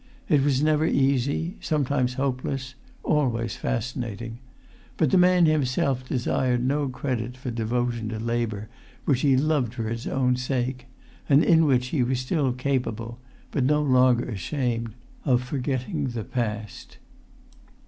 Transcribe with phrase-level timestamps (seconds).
[0.27, 4.39] It was never easy, sometimes hopeless, always fascinating.
[4.97, 8.67] But the man himself desired no credit for devotion to labour
[9.05, 10.87] which he loved for its own sake,
[11.29, 13.19] and in which he was still capable
[13.51, 16.97] (but no longer ashamed) of forgetting the past.